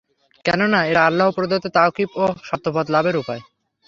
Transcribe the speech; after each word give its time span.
কেননা, 0.45 0.79
এটা 0.85 1.01
আল্লাহ 1.05 1.27
প্রদত্ত 1.31 1.65
তাওফীক 1.67 2.09
ও 2.15 2.25
সত্যপথ 2.43 2.85
লাভের 2.89 3.15
উপায়। 3.17 3.41